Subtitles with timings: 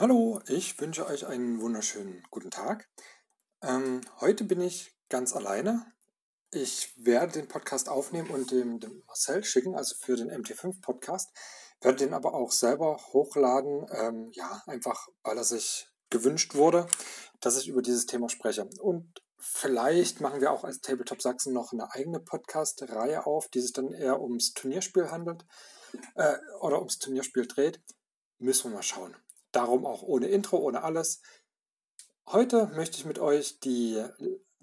[0.00, 2.88] Hallo, ich wünsche euch einen wunderschönen guten Tag.
[3.60, 5.92] Ähm, heute bin ich ganz alleine.
[6.50, 11.36] Ich werde den Podcast aufnehmen und dem, dem Marcel schicken, also für den MT5-Podcast.
[11.82, 16.86] Werde den aber auch selber hochladen, ähm, ja, einfach weil er sich gewünscht wurde,
[17.40, 18.70] dass ich über dieses Thema spreche.
[18.80, 23.74] Und vielleicht machen wir auch als Tabletop Sachsen noch eine eigene Podcast-Reihe auf, die sich
[23.74, 25.44] dann eher ums Turnierspiel handelt
[26.14, 27.82] äh, oder ums Turnierspiel dreht.
[28.38, 29.14] Müssen wir mal schauen.
[29.52, 31.22] Darum auch ohne Intro, ohne alles.
[32.26, 34.04] Heute möchte ich mit euch die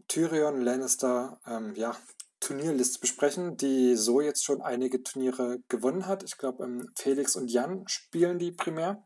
[0.08, 1.98] Tyrion Lannister ähm, ja,
[2.40, 6.24] Turnierliste besprechen, die so jetzt schon einige Turniere gewonnen hat.
[6.24, 9.04] Ich glaube, ähm, Felix und Jan spielen die primär.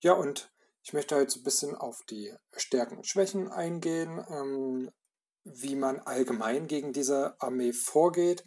[0.00, 0.52] Ja, und
[0.82, 4.90] ich möchte heute so ein bisschen auf die Stärken und Schwächen eingehen, ähm,
[5.42, 8.44] wie man allgemein gegen diese Armee vorgeht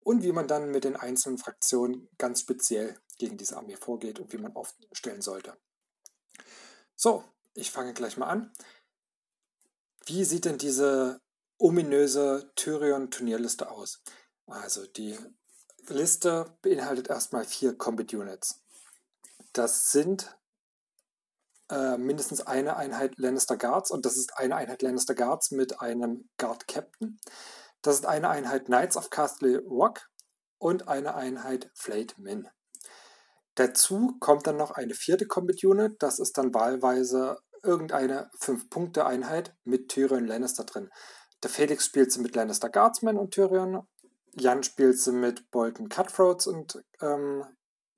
[0.00, 4.32] und wie man dann mit den einzelnen Fraktionen ganz speziell gegen diese Armee vorgeht und
[4.32, 5.56] wie man aufstellen sollte.
[7.00, 7.22] So,
[7.54, 8.52] ich fange gleich mal an.
[10.04, 11.20] Wie sieht denn diese
[11.56, 14.02] ominöse Tyrion-Turnierliste aus?
[14.46, 15.16] Also die
[15.86, 18.64] Liste beinhaltet erstmal vier Combat Units.
[19.52, 20.36] Das sind
[21.70, 26.28] äh, mindestens eine Einheit Lannister Guards und das ist eine Einheit Lannister Guards mit einem
[26.36, 27.20] Guard Captain.
[27.80, 30.10] Das ist eine Einheit Knights of Castle Rock
[30.58, 32.48] und eine Einheit Flayed Min.
[33.58, 39.88] Dazu kommt dann noch eine vierte Combat Unit, das ist dann wahlweise irgendeine 5-Punkte-Einheit mit
[39.88, 40.90] Tyrion Lannister drin.
[41.42, 43.84] Der Felix spielt sie mit Lannister Guardsmen und Tyrion,
[44.34, 47.44] Jan spielt sie mit Bolton Cutthroats und ähm,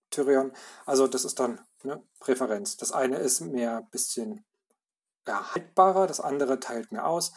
[0.09, 0.53] Tyrion.
[0.87, 2.79] Also das ist dann eine Präferenz.
[2.79, 4.47] Das eine ist mehr ein bisschen
[5.27, 7.33] ja, haltbarer, das andere teilt mehr aus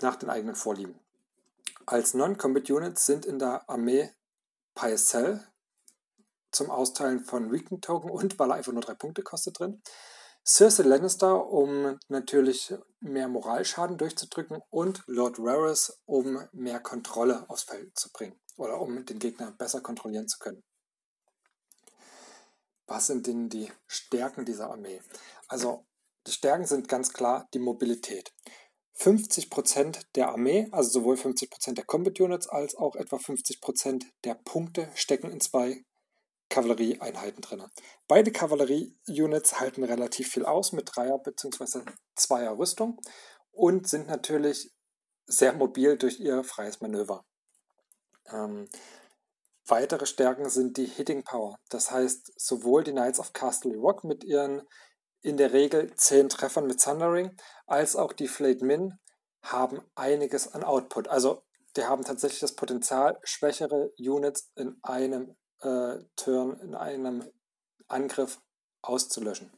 [0.00, 0.98] nach den eigenen Vorlieben.
[1.84, 4.10] Als Non-Combat Units sind in der Armee
[4.74, 5.46] Pycelle,
[6.56, 9.82] zum Austeilen von Weekend Token und weil er einfach nur drei Punkte kostet drin.
[10.44, 17.98] Cersei Lannister, um natürlich mehr Moralschaden durchzudrücken und Lord Varys, um mehr Kontrolle aufs Feld
[17.98, 20.62] zu bringen oder um den Gegner besser kontrollieren zu können.
[22.86, 25.02] Was sind denn die Stärken dieser Armee?
[25.48, 25.84] Also
[26.26, 28.32] die Stärken sind ganz klar die Mobilität.
[28.98, 34.90] 50% der Armee, also sowohl 50% der Combat Units als auch etwa 50% der Punkte
[34.94, 35.84] stecken in zwei
[36.48, 37.64] Kavallerieeinheiten drin.
[38.06, 41.82] Beide Kavallerie-Units halten relativ viel aus mit Dreier- bzw.
[42.14, 43.00] Zweier Rüstung
[43.52, 44.72] und sind natürlich
[45.26, 47.24] sehr mobil durch ihr freies Manöver.
[48.30, 48.68] Ähm,
[49.66, 51.58] weitere Stärken sind die Hitting Power.
[51.68, 54.62] Das heißt, sowohl die Knights of Castle Rock mit ihren
[55.22, 57.36] in der Regel 10 Treffern mit Thundering,
[57.66, 58.94] als auch die Flayed Min
[59.42, 61.08] haben einiges an Output.
[61.08, 61.42] Also
[61.76, 67.24] die haben tatsächlich das Potenzial, schwächere Units in einem äh, Turn in einem
[67.88, 68.40] Angriff
[68.82, 69.52] auszulöschen.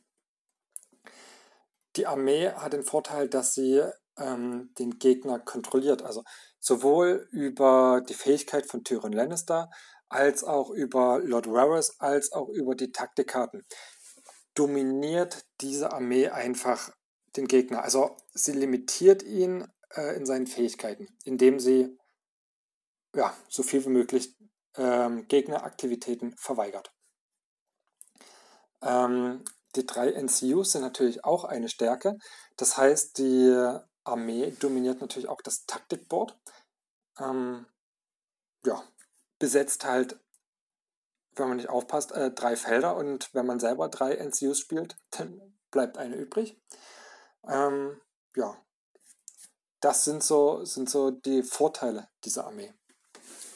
[1.96, 3.82] Die Armee hat den Vorteil, dass sie
[4.18, 6.02] ähm, den Gegner kontrolliert.
[6.02, 6.22] Also
[6.60, 9.70] sowohl über die Fähigkeit von Tyrion Lannister,
[10.08, 13.66] als auch über Lord Varys, als auch über die Taktikkarten.
[14.54, 16.90] Dominiert diese Armee einfach
[17.36, 17.82] den Gegner.
[17.82, 21.96] Also sie limitiert ihn äh, in seinen Fähigkeiten, indem sie
[23.14, 24.36] ja, so viel wie möglich
[24.78, 26.92] ähm, Gegneraktivitäten verweigert.
[28.82, 29.44] Ähm,
[29.76, 32.16] die drei NCUs sind natürlich auch eine Stärke.
[32.56, 36.38] Das heißt, die Armee dominiert natürlich auch das Taktikboard.
[37.18, 37.66] Ähm,
[38.64, 38.82] ja,
[39.38, 40.18] besetzt halt,
[41.36, 45.40] wenn man nicht aufpasst, äh, drei Felder und wenn man selber drei NCUs spielt, dann
[45.70, 46.60] bleibt eine übrig.
[47.46, 48.00] Ähm,
[48.34, 48.56] ja,
[49.80, 52.72] das sind so, sind so die Vorteile dieser Armee.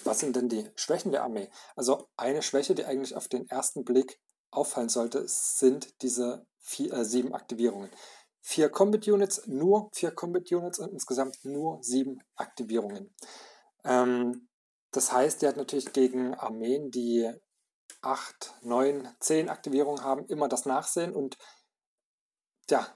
[0.05, 1.49] Was sind denn die Schwächen der Armee?
[1.77, 4.21] Also eine Schwäche, die eigentlich auf den ersten Blick
[4.51, 7.91] auffallen sollte, sind diese vier, äh, sieben Aktivierungen.
[8.41, 13.15] Vier Combat Units, nur vier Combat Units und insgesamt nur sieben Aktivierungen.
[13.85, 14.49] Ähm,
[14.91, 17.33] das heißt, die hat natürlich gegen Armeen, die
[18.03, 21.39] acht, neun, zehn Aktivierungen haben, immer das Nachsehen und
[22.69, 22.87] ja,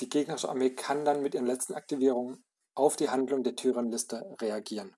[0.00, 2.44] die gegnerische Armee kann dann mit ihren letzten Aktivierungen
[2.74, 4.94] auf die Handlung der Tyrann-Liste reagieren.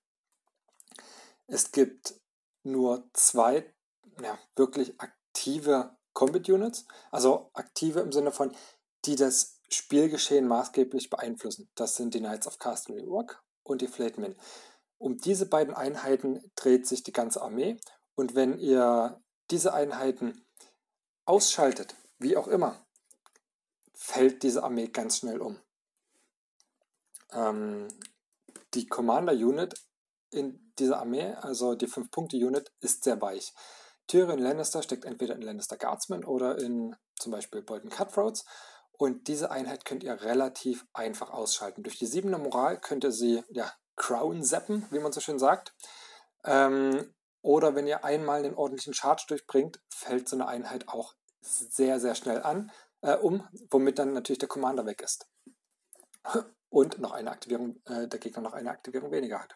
[1.47, 2.15] Es gibt
[2.63, 3.73] nur zwei
[4.21, 8.55] ja, wirklich aktive Combat Units, also aktive im Sinne von,
[9.05, 11.69] die das Spielgeschehen maßgeblich beeinflussen.
[11.75, 14.35] Das sind die Knights of Castle Rock und die Flatemen.
[14.97, 17.77] Um diese beiden Einheiten dreht sich die ganze Armee
[18.15, 20.45] und wenn ihr diese Einheiten
[21.25, 22.85] ausschaltet, wie auch immer,
[23.93, 25.59] fällt diese Armee ganz schnell um.
[27.31, 27.87] Ähm,
[28.73, 29.73] die Commander Unit
[30.33, 33.53] in dieser Armee, also die 5-Punkte-Unit, ist sehr weich.
[34.07, 38.45] Tyrion Lannister steckt entweder in Lannister Guardsmen oder in zum Beispiel Bolton Cutthroats.
[38.91, 41.83] und diese Einheit könnt ihr relativ einfach ausschalten.
[41.83, 45.73] Durch die siebene Moral könnt ihr sie ja, crown zappen, wie man so schön sagt.
[46.45, 51.99] Ähm, oder wenn ihr einmal einen ordentlichen Charge durchbringt, fällt so eine Einheit auch sehr,
[51.99, 52.71] sehr schnell an,
[53.01, 55.27] äh, um, womit dann natürlich der Commander weg ist.
[56.69, 59.55] Und noch eine Aktivierung, äh, der Gegner noch eine Aktivierung weniger hat.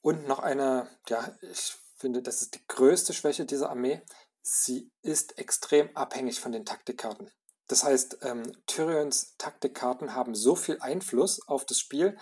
[0.00, 4.02] Und noch eine, ja, ich finde, das ist die größte Schwäche dieser Armee.
[4.42, 7.30] Sie ist extrem abhängig von den Taktikkarten.
[7.66, 12.16] Das heißt, ähm, Tyrions Taktikkarten haben so viel Einfluss auf das Spiel,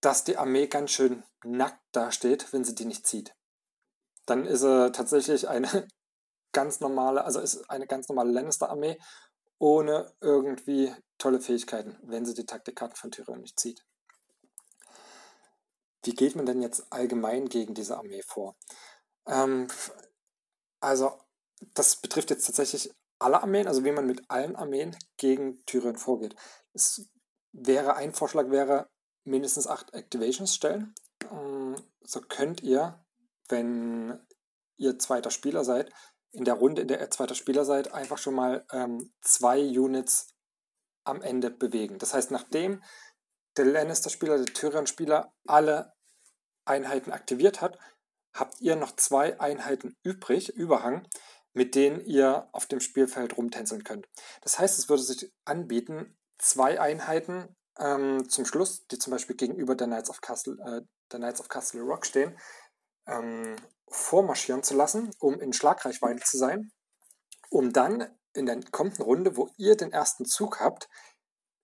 [0.00, 3.34] dass die Armee ganz schön nackt dasteht, wenn sie die nicht zieht.
[4.26, 5.88] Dann ist er tatsächlich eine
[6.52, 8.98] ganz normale, also ist eine ganz normale Lannister-Armee
[9.58, 13.84] ohne irgendwie tolle Fähigkeiten, wenn sie die Taktikkarten von Tyrion nicht zieht.
[16.04, 18.56] Wie geht man denn jetzt allgemein gegen diese Armee vor?
[19.26, 19.68] Ähm,
[20.80, 21.18] also,
[21.74, 26.36] das betrifft jetzt tatsächlich alle Armeen, also wie man mit allen Armeen gegen Tyrion vorgeht.
[26.72, 27.08] Es
[27.52, 28.88] wäre, ein Vorschlag wäre,
[29.24, 30.94] mindestens acht Activations stellen.
[31.30, 33.04] Ähm, so könnt ihr,
[33.48, 34.20] wenn
[34.76, 35.92] ihr zweiter Spieler seid,
[36.30, 40.34] in der Runde, in der ihr zweiter Spieler seid, einfach schon mal ähm, zwei Units
[41.04, 41.98] am Ende bewegen.
[41.98, 42.82] Das heißt, nachdem
[43.58, 45.92] der Lannister-Spieler, der Tyrion-Spieler alle
[46.64, 47.78] Einheiten aktiviert hat,
[48.32, 51.08] habt ihr noch zwei Einheiten übrig, Überhang,
[51.52, 54.06] mit denen ihr auf dem Spielfeld rumtänzeln könnt.
[54.42, 59.74] Das heißt, es würde sich anbieten, zwei Einheiten ähm, zum Schluss, die zum Beispiel gegenüber
[59.74, 62.38] der Knights of Castle, äh, der Knights of Castle Rock stehen,
[63.06, 63.56] ähm,
[63.88, 66.70] vormarschieren zu lassen, um in Schlagreichweite zu sein,
[67.50, 70.88] um dann in der kommenden Runde, wo ihr den ersten Zug habt,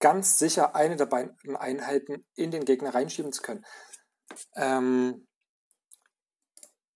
[0.05, 3.65] ganz sicher eine der beiden Einheiten in den Gegner reinschieben zu können.
[4.55, 5.27] Ähm,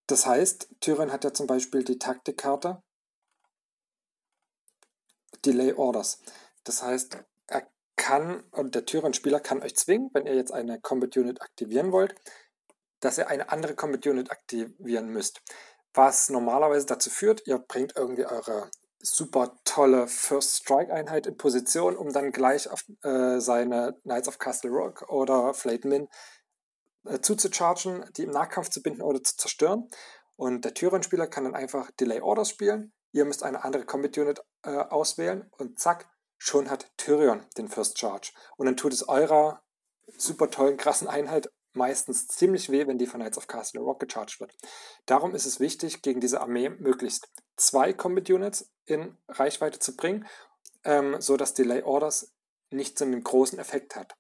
[0.07, 2.83] das heißt, Tyrion hat ja zum Beispiel die Taktikkarte
[5.43, 6.21] Delay Orders.
[6.65, 7.17] Das heißt,
[7.47, 7.67] er
[7.97, 12.15] kann, und der Tyrion-Spieler kann euch zwingen, wenn ihr jetzt eine Combat Unit aktivieren wollt,
[13.01, 15.41] dass ihr eine andere Combat Unit aktivieren müsst.
[15.95, 21.97] Was normalerweise dazu führt, ihr bringt irgendwie eure super tolle First Strike Einheit in Position,
[21.97, 26.09] um dann gleich auf äh, seine Knights of Castle Rock oder Flayed Min
[27.05, 29.89] äh, zuzuchargen, die im Nahkampf zu binden oder zu zerstören.
[30.37, 32.93] Und der Tyrion-Spieler kann dann einfach Delay Orders spielen.
[33.13, 37.99] Ihr müsst eine andere Combat Unit äh, auswählen und zack, schon hat Tyrion den First
[37.99, 38.33] Charge.
[38.57, 39.63] Und dann tut es eurer
[40.17, 44.41] super tollen, krassen Einheit meistens ziemlich weh, wenn die von Knights of Castle Rock gecharged
[44.41, 44.53] wird.
[45.07, 50.27] Darum ist es wichtig, gegen diese Armee möglichst zwei Combat Units in Reichweite zu bringen,
[50.85, 52.35] ähm, so dass Delay Orders
[52.71, 54.15] nicht so einen großen Effekt hat.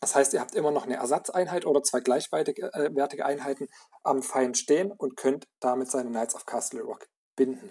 [0.00, 3.68] Das heißt, ihr habt immer noch eine Ersatzeinheit oder zwei gleichwertige äh, Einheiten
[4.02, 7.70] am Feind stehen und könnt damit seine Knights of Castle Rock binden.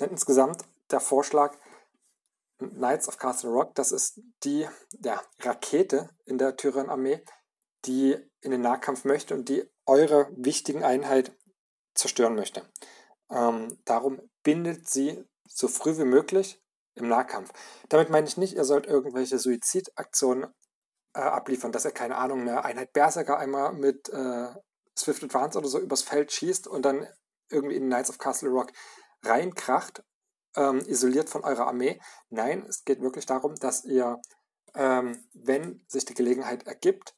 [0.00, 1.56] Denn insgesamt der Vorschlag,
[2.58, 4.66] Knights of Castle Rock, das ist die
[5.02, 7.22] ja, Rakete in der Tyrion-Armee,
[7.86, 11.36] die in den Nahkampf möchte und die eure wichtigen Einheit
[11.94, 12.68] zerstören möchte.
[13.30, 16.60] Ähm, darum bindet sie so früh wie möglich
[16.94, 17.50] im Nahkampf.
[17.88, 20.52] Damit meine ich nicht, ihr sollt irgendwelche Suizidaktionen
[21.14, 24.48] äh, abliefern, dass ihr, keine Ahnung, eine Einheit Berserker einmal mit äh,
[24.96, 27.06] Swift Advance oder so übers Feld schießt und dann
[27.50, 28.72] irgendwie in Knights of Castle Rock
[29.24, 30.02] reinkracht,
[30.56, 32.00] ähm, isoliert von eurer Armee.
[32.30, 34.20] Nein, es geht wirklich darum, dass ihr,
[34.74, 37.14] ähm, wenn sich die Gelegenheit ergibt,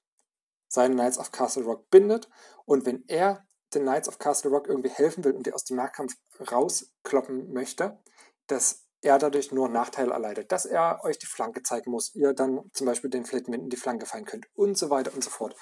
[0.69, 2.29] seine Knights of Castle Rock bindet
[2.65, 5.77] und wenn er den Knights of Castle Rock irgendwie helfen will und die aus dem
[5.77, 6.15] Nahkampf
[6.51, 7.99] rauskloppen möchte,
[8.47, 12.71] dass er dadurch nur Nachteile erleidet, dass er euch die Flanke zeigen muss, ihr dann
[12.73, 15.55] zum Beispiel den Flitman in die Flanke fallen könnt und so weiter und so fort.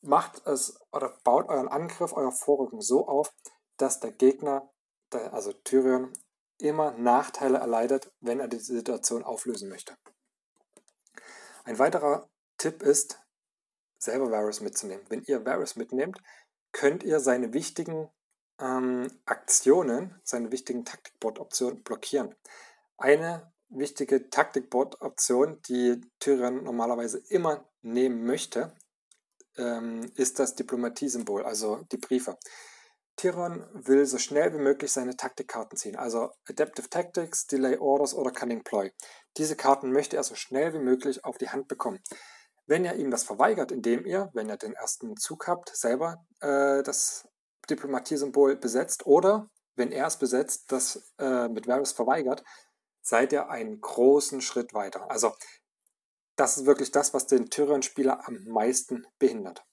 [0.00, 3.32] Macht es oder baut euren Angriff, euer Vorrücken so auf,
[3.76, 4.70] dass der Gegner,
[5.12, 6.12] der, also Tyrion,
[6.58, 9.96] immer Nachteile erleidet, wenn er die Situation auflösen möchte.
[11.64, 12.28] Ein weiterer
[12.58, 13.18] Tipp ist,
[14.04, 15.04] selber Varys mitzunehmen.
[15.08, 16.18] Wenn ihr Varys mitnehmt,
[16.72, 18.08] könnt ihr seine wichtigen
[18.60, 22.34] ähm, Aktionen, seine wichtigen Taktikbot-Optionen blockieren.
[22.96, 28.74] Eine wichtige Taktikbot-Option, die Tyrion normalerweise immer nehmen möchte,
[29.56, 32.36] ähm, ist das Diplomatie-Symbol, also die Briefe.
[33.16, 38.32] Tyrion will so schnell wie möglich seine Taktikkarten ziehen, also Adaptive Tactics, Delay Orders oder
[38.32, 38.90] Cunning Ploy.
[39.36, 42.00] Diese Karten möchte er so schnell wie möglich auf die Hand bekommen.
[42.66, 46.82] Wenn ihr ihm das verweigert, indem ihr, wenn ihr den ersten Zug habt, selber äh,
[46.82, 47.28] das
[47.68, 52.42] Diplomatiesymbol besetzt oder, wenn er es besetzt, das äh, mit Varys verweigert,
[53.02, 55.10] seid ihr einen großen Schritt weiter.
[55.10, 55.34] Also
[56.36, 59.64] das ist wirklich das, was den Tyrion-Spieler am meisten behindert.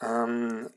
[0.00, 0.70] Ähm,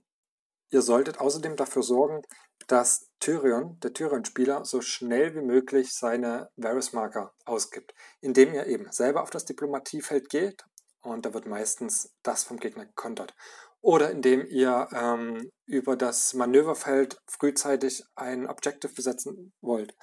[0.70, 2.24] ihr solltet außerdem dafür sorgen,
[2.68, 9.22] dass Tyrion, der Tyrion-Spieler, so schnell wie möglich seine Varys-Marker ausgibt, indem er eben selber
[9.22, 10.64] auf das Diplomatiefeld geht
[11.02, 13.34] und da wird meistens das vom Gegner gekontert.
[13.82, 19.96] Oder indem ihr ähm, über das Manöverfeld frühzeitig ein Objective besetzen wollt.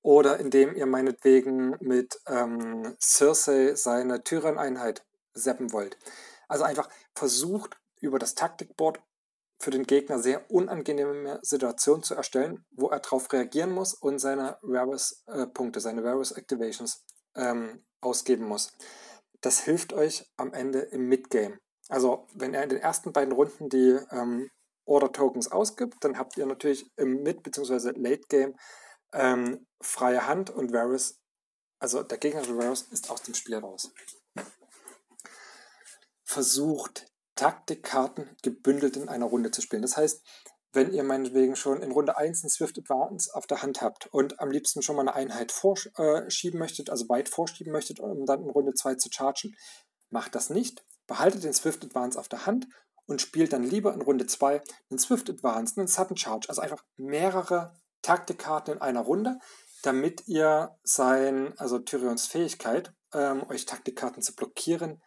[0.00, 5.04] Oder indem ihr meinetwegen mit ähm, Cersei seine Tyrion-Einheit
[5.34, 5.98] seppen wollt.
[6.48, 9.00] Also einfach versucht über das Taktikboard
[9.58, 14.58] für den Gegner sehr unangenehme Situationen zu erstellen, wo er darauf reagieren muss und seine
[14.62, 18.72] Varus-Punkte, äh, seine Varus-Activations ähm, ausgeben muss.
[19.40, 21.58] Das hilft euch am Ende im Midgame.
[21.88, 24.50] Also wenn er in den ersten beiden Runden die ähm,
[24.86, 27.92] Order-Tokens ausgibt, dann habt ihr natürlich im Mid- bzw.
[27.96, 28.54] Late-Game
[29.12, 31.18] ähm, freie Hand und Varus,
[31.78, 33.92] also der gegnerische Varus ist aus dem Spiel raus.
[36.24, 39.82] Versucht Taktikkarten gebündelt in einer Runde zu spielen.
[39.82, 40.22] Das heißt,
[40.72, 44.40] wenn ihr meinetwegen schon in Runde 1 ein Swift Advance auf der Hand habt und
[44.40, 48.50] am liebsten schon mal eine Einheit vorschieben möchtet, also weit vorschieben möchtet, um dann in
[48.50, 49.56] Runde 2 zu chargen,
[50.10, 50.84] macht das nicht.
[51.06, 52.66] Behaltet den Swift Advance auf der Hand
[53.06, 56.84] und spielt dann lieber in Runde 2 einen Swift Advance, einen Sudden Charge, also einfach
[56.96, 59.38] mehrere Taktikkarten in einer Runde,
[59.82, 65.00] damit ihr sein, also Tyrions Fähigkeit, ähm, euch Taktikkarten zu blockieren,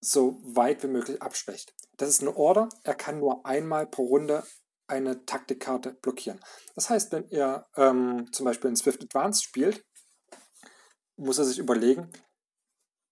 [0.00, 1.74] so weit wie möglich abschwächt.
[1.96, 2.68] Das ist eine Order.
[2.84, 4.44] Er kann nur einmal pro Runde
[4.88, 6.40] eine Taktikkarte blockieren.
[6.74, 9.84] Das heißt, wenn ihr ähm, zum Beispiel in Swift Advance spielt,
[11.16, 12.12] muss er sich überlegen,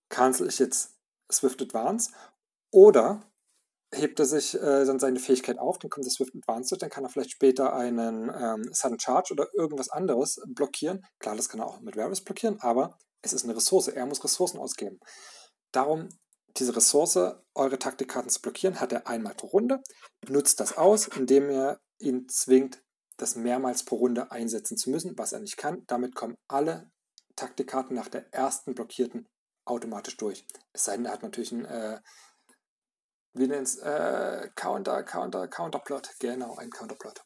[0.09, 0.95] cancel ich jetzt
[1.33, 2.13] Swift Advance
[2.71, 3.23] oder
[3.93, 6.91] hebt er sich äh, dann seine Fähigkeit auf, dann kommt der Swift Advance durch, dann
[6.91, 11.05] kann er vielleicht später einen ähm, Sudden Charge oder irgendwas anderes blockieren.
[11.19, 13.89] Klar, das kann er auch mit Varys blockieren, aber es ist eine Ressource.
[13.89, 14.99] Er muss Ressourcen ausgeben.
[15.73, 16.09] Darum
[16.57, 17.19] diese Ressource,
[17.55, 19.83] eure Taktikkarten zu blockieren, hat er einmal pro Runde.
[20.29, 22.83] Nutzt das aus, indem er ihn zwingt,
[23.17, 25.85] das mehrmals pro Runde einsetzen zu müssen, was er nicht kann.
[25.87, 26.91] Damit kommen alle
[27.37, 29.29] Taktikkarten nach der ersten blockierten
[29.65, 30.47] automatisch durch.
[30.73, 32.01] Es sei denn, er hat natürlich einen, äh,
[33.33, 36.11] wie nennt es, äh, Counter, Counter, Counterplot.
[36.19, 37.25] Genau, ein Counterplot.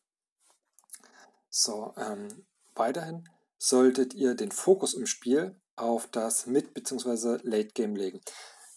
[1.50, 7.38] So, ähm, weiterhin solltet ihr den Fokus im Spiel auf das Mid- bzw.
[7.42, 8.20] Late-Game legen.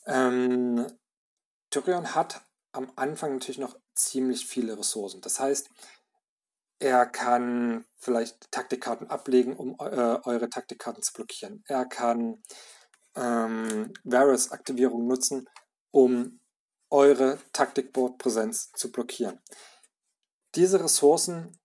[0.05, 0.88] Ähm,
[1.70, 2.41] Tyrion hat
[2.72, 5.22] am Anfang natürlich noch ziemlich viele Ressourcen.
[5.22, 5.70] Das heißt,
[6.79, 11.63] er kann vielleicht Taktikkarten ablegen, um äh, eure Taktikkarten zu blockieren.
[11.67, 12.41] Er kann
[13.15, 15.48] ähm, Varus-Aktivierung nutzen,
[15.91, 16.39] um
[16.89, 19.39] eure Taktikboard-Präsenz zu blockieren.
[20.55, 21.58] Diese Ressourcen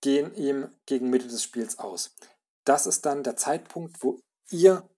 [0.00, 2.14] gehen ihm gegen Mitte des Spiels aus.
[2.64, 4.88] Das ist dann der Zeitpunkt, wo ihr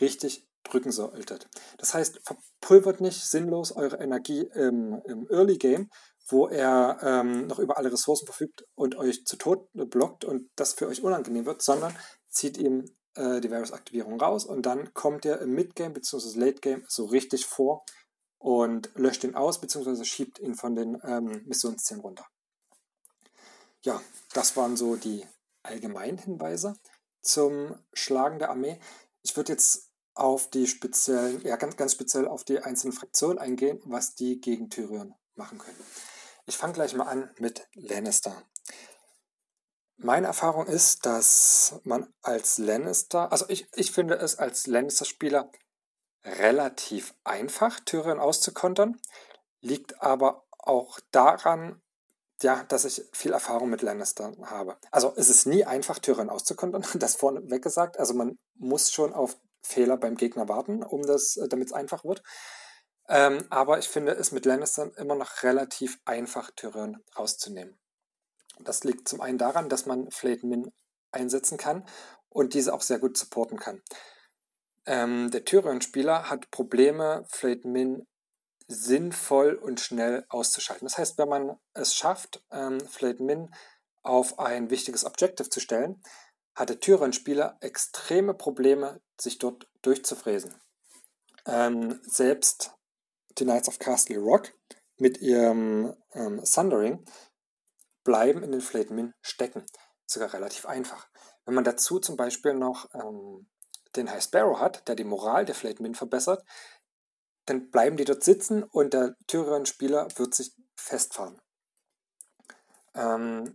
[0.00, 1.48] richtig drücken solltet.
[1.78, 5.90] Das heißt, verpulvert nicht sinnlos eure Energie im, im Early Game,
[6.28, 10.72] wo er ähm, noch über alle Ressourcen verfügt und euch zu Tod blockt und das
[10.72, 11.94] für euch unangenehm wird, sondern
[12.28, 16.38] zieht ihm äh, die Varus-Aktivierung raus und dann kommt er im Mid-Game bzw.
[16.38, 17.84] Late-Game so richtig vor
[18.38, 20.04] und löscht ihn aus bzw.
[20.04, 22.26] schiebt ihn von den ähm, Missionszielen runter.
[23.82, 24.00] Ja,
[24.32, 25.26] das waren so die
[25.62, 26.74] allgemeinen Hinweise
[27.20, 28.78] zum Schlagen der Armee.
[29.22, 33.80] Ich würde jetzt auf die speziellen, ja ganz, ganz speziell auf die einzelnen Fraktionen eingehen,
[33.84, 35.76] was die gegen Tyrion machen können.
[36.46, 38.42] Ich fange gleich mal an mit Lannister.
[39.96, 45.50] Meine Erfahrung ist, dass man als Lannister, also ich, ich finde es als Lannister-Spieler
[46.24, 49.00] relativ einfach, Tyrion auszukontern,
[49.60, 51.80] liegt aber auch daran,
[52.42, 54.76] ja, dass ich viel Erfahrung mit Lannister habe.
[54.90, 57.98] Also es ist nie einfach, Tyrion auszukontern, das vorneweg gesagt.
[57.98, 62.04] Also man muss schon auf Fehler beim Gegner warten, um das, äh, damit es einfach
[62.04, 62.22] wird.
[63.08, 67.78] Ähm, aber ich finde es mit Lannistern immer noch relativ einfach, Tyrion rauszunehmen.
[68.60, 70.72] Das liegt zum einen daran, dass man Flayed Min
[71.12, 71.86] einsetzen kann
[72.28, 73.82] und diese auch sehr gut supporten kann.
[74.86, 78.06] Ähm, der Tyrion-Spieler hat Probleme, Flayed Min
[78.66, 80.86] sinnvoll und schnell auszuschalten.
[80.86, 83.54] Das heißt, wenn man es schafft, ähm, Flayed Min
[84.02, 86.02] auf ein wichtiges Objective zu stellen,
[86.54, 90.54] hatte Tyrion-Spieler extreme Probleme, sich dort durchzufräsen.
[91.46, 92.72] Ähm, selbst
[93.38, 94.52] die Knights of Castle Rock
[94.96, 97.04] mit ihrem ähm, Sundering
[98.04, 99.64] bleiben in den Flayed Min stecken.
[100.06, 101.08] Sogar relativ einfach.
[101.44, 103.48] Wenn man dazu zum Beispiel noch ähm,
[103.96, 106.44] den High Sparrow hat, der die Moral der Flayed Min verbessert,
[107.46, 111.40] dann bleiben die dort sitzen und der Tyrion-Spieler wird sich festfahren.
[112.94, 113.54] Ähm,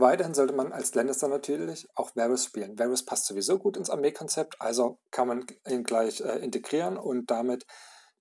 [0.00, 2.78] Weiterhin sollte man als Lannister natürlich auch Varys spielen.
[2.78, 7.66] Varys passt sowieso gut ins Armeekonzept, also kann man ihn gleich äh, integrieren und damit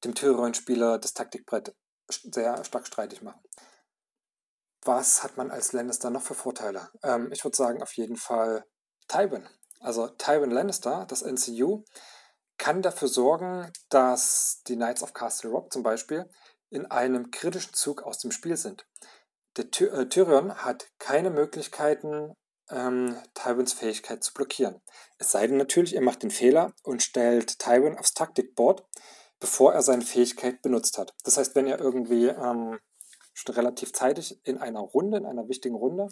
[0.03, 1.73] dem Tyrion-Spieler das Taktikbrett
[2.09, 3.41] sehr stark streitig machen.
[4.83, 6.89] was hat man als Lannister noch für Vorteile?
[7.03, 8.65] Ähm, ich würde sagen, auf jeden Fall
[9.07, 9.47] Tywin.
[9.79, 11.83] Also Tywin Lannister, das NCU,
[12.57, 16.29] kann dafür sorgen, dass die Knights of Castle Rock zum Beispiel
[16.69, 18.85] in einem kritischen Zug aus dem Spiel sind.
[19.59, 22.33] Der Ty äh, Tyrion hat keine Möglichkeiten,
[22.69, 24.79] ähm, Tywins Fähigkeit zu blockieren.
[25.17, 28.87] Es sei denn natürlich, er macht den Fehler und stellt Tywin aufs Taktikboard,
[29.37, 31.13] bevor er seine Fähigkeit benutzt hat.
[31.25, 32.79] Das heißt, wenn er irgendwie ähm,
[33.33, 36.07] schon relativ zeitig in einer Runde, in einer wichtigen Runde,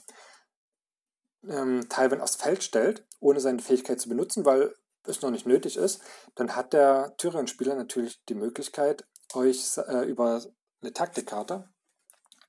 [1.48, 5.78] ähm, Tywin aufs Feld stellt, ohne seine Fähigkeit zu benutzen, weil es noch nicht nötig
[5.78, 6.02] ist,
[6.36, 10.44] dann hat der Tyrion-Spieler natürlich die Möglichkeit, euch äh, über
[10.82, 11.70] eine Taktikkarte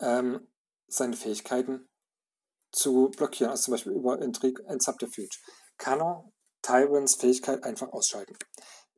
[0.00, 0.48] ähm,
[0.88, 1.88] seine Fähigkeiten
[2.72, 3.50] zu blockieren.
[3.50, 5.36] Also zum Beispiel über Intrigue and Subterfuge.
[5.76, 6.24] Kann er
[6.62, 8.36] Tywins Fähigkeit einfach ausschalten.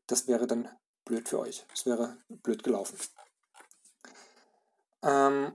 [0.06, 0.68] Das wäre dann
[1.04, 1.64] blöd für euch.
[1.68, 2.98] Das wäre blöd gelaufen.
[5.02, 5.54] Ähm,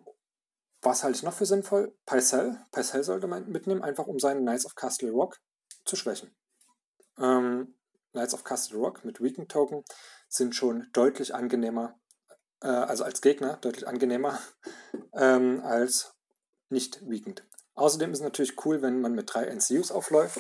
[0.82, 1.96] was halte ich noch für sinnvoll?
[2.06, 2.66] Pycelle.
[2.72, 5.38] Pycelle sollte man mitnehmen, einfach um seinen Knights of Castle Rock
[5.84, 6.36] zu schwächen.
[7.18, 7.76] Ähm,
[8.12, 9.84] Knights of Castle Rock mit Weaken Token
[10.30, 12.00] sind schon deutlich angenehmer,
[12.62, 14.40] äh, also als Gegner deutlich angenehmer
[15.14, 16.15] ähm, als
[16.76, 17.44] nicht Weakened.
[17.74, 20.40] Außerdem ist es natürlich cool, wenn man mit drei NCUs aufläuft.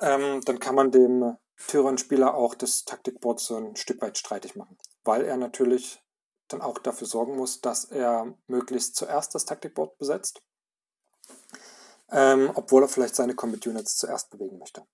[0.00, 1.36] Ähm, dann kann man dem
[1.68, 6.02] Tyrann-Spieler auch das Taktikboard so ein Stück weit streitig machen, weil er natürlich
[6.48, 10.42] dann auch dafür sorgen muss, dass er möglichst zuerst das Taktikboard besetzt,
[12.10, 14.86] ähm, obwohl er vielleicht seine Combat Units zuerst bewegen möchte.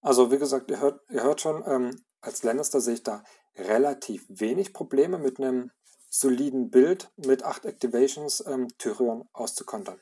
[0.00, 3.22] Also wie gesagt, ihr hört, ihr hört schon, ähm, als Lannister sehe ich da
[3.56, 5.70] relativ wenig Probleme mit einem
[6.10, 10.00] soliden Bild mit 8 Activations ähm, Tyrion auszukontern.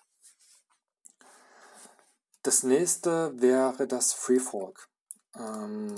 [2.42, 4.88] Das nächste wäre das Freefork.
[5.36, 5.94] Ähm,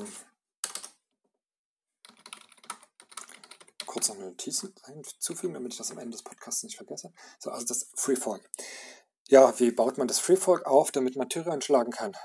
[3.87, 7.13] kurz noch eine Notiz hinzufügen, damit ich das am Ende des Podcasts nicht vergesse.
[7.39, 8.43] So, also das Freefork.
[9.29, 12.17] Ja, wie baut man das Freefork auf, damit man Tyrion schlagen kann?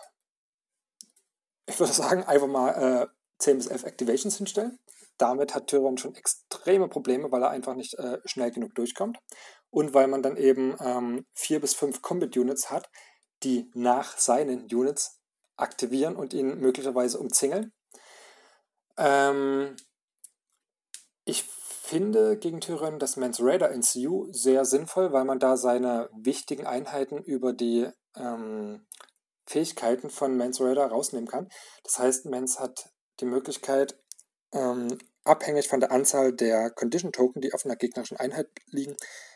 [1.68, 3.08] Ich würde sagen, einfach mal äh,
[3.40, 4.80] 10 bis 11 Activations hinstellen.
[5.18, 9.18] Damit hat Tyrion schon extreme Probleme, weil er einfach nicht äh, schnell genug durchkommt.
[9.70, 12.90] Und weil man dann eben ähm, 4 bis 5 Combat Units hat,
[13.44, 15.20] die nach seinen Units
[15.58, 17.74] aktivieren und ihn möglicherweise umzingeln.
[18.98, 19.76] Ähm,
[21.26, 26.66] ich finde gegen Tyrion das Mans Raider NCU sehr sinnvoll, weil man da seine wichtigen
[26.66, 28.86] Einheiten über die ähm,
[29.48, 31.50] Fähigkeiten von Mans Raider rausnehmen kann.
[31.84, 33.98] Das heißt, Mans hat die Möglichkeit,
[34.56, 38.96] ähm, abhängig von der Anzahl der Condition Token, die auf einer gegnerischen Einheit liegen,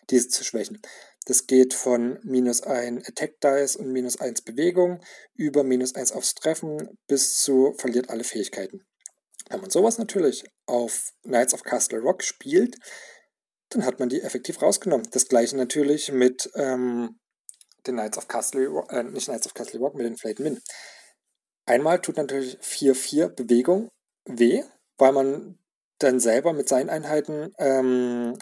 [0.09, 0.81] diese zu schwächen.
[1.25, 4.99] Das geht von minus 1 Attack Dice und minus 1 Bewegung
[5.35, 8.85] über minus 1 aufs Treffen bis zu verliert alle Fähigkeiten.
[9.49, 12.77] Wenn man sowas natürlich auf Knights of Castle Rock spielt,
[13.69, 15.07] dann hat man die effektiv rausgenommen.
[15.11, 17.19] Das gleiche natürlich mit ähm,
[17.85, 20.59] den Knights of Castle Rock, äh, nicht Knights of Castle Rock, mit den Flayed Min.
[21.65, 23.89] Einmal tut natürlich 4-4 Bewegung
[24.25, 24.63] weh,
[24.99, 25.57] weil man
[25.97, 28.37] dann selber mit seinen Einheiten ähm,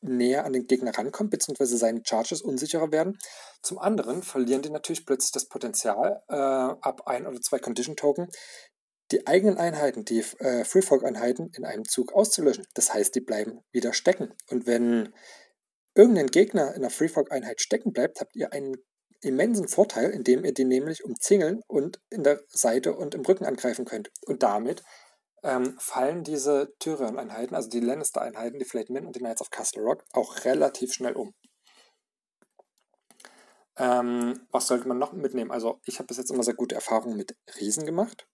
[0.00, 3.18] näher an den Gegner rankommt, beziehungsweise seine Charges unsicherer werden.
[3.62, 8.28] Zum anderen verlieren die natürlich plötzlich das Potenzial, äh, ab ein oder zwei Condition Token
[9.12, 12.66] die eigenen Einheiten, die äh, Freefork-Einheiten in einem Zug auszulöschen.
[12.74, 14.34] Das heißt, die bleiben wieder stecken.
[14.50, 15.14] Und wenn
[15.94, 18.76] irgendein Gegner in einer Freefork-Einheit stecken bleibt, habt ihr einen
[19.22, 23.84] immensen Vorteil, indem ihr den nämlich umzingeln und in der Seite und im Rücken angreifen
[23.84, 24.10] könnt.
[24.26, 24.82] Und damit
[25.46, 30.04] ähm, fallen diese Tyrion-Einheiten, also die Lannister-Einheiten, die Flayed und die Knights of Castle Rock,
[30.12, 31.34] auch relativ schnell um.
[33.78, 35.52] Ähm, was sollte man noch mitnehmen?
[35.52, 38.26] Also ich habe bis jetzt immer sehr gute Erfahrungen mit Riesen gemacht.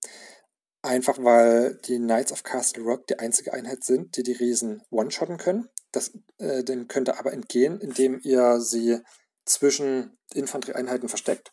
[0.81, 5.37] Einfach weil die Knights of Castle Rock die einzige Einheit sind, die die Riesen one-shotten
[5.37, 5.69] können.
[5.93, 9.01] Das, äh, dem könnt ihr aber entgehen, indem ihr sie
[9.45, 11.53] zwischen Infanterieeinheiten versteckt.